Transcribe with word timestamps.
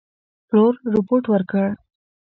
پلور 0.47 0.73
رپوټ 0.93 1.23
ورکړ. 1.31 1.67